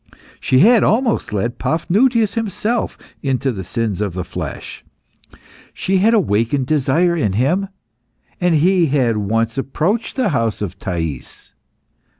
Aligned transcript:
She 0.39 0.61
had 0.61 0.83
almost 0.83 1.31
led 1.31 1.59
Paphnutius 1.59 2.33
himself 2.33 2.97
into 3.21 3.51
the 3.51 3.63
sins 3.63 4.01
of 4.01 4.13
the 4.13 4.23
flesh. 4.23 4.83
She 5.75 5.97
had 5.97 6.15
awakened 6.15 6.65
desire 6.65 7.15
in 7.15 7.33
him, 7.33 7.67
and 8.39 8.55
he 8.55 8.87
had 8.87 9.17
once 9.17 9.59
approached 9.59 10.15
the 10.15 10.29
house 10.29 10.59
of 10.59 10.79
Thais. 10.79 11.53